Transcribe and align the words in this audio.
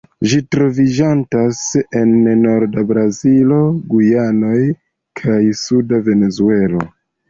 Ĝi 0.29 0.37
troviĝantas 0.53 1.59
en 2.01 2.15
norda 2.47 2.87
Brazilo, 2.95 3.61
Gujanoj, 3.95 4.59
kaj 5.25 5.41
suda 5.65 6.07
Venezuelo. 6.13 6.89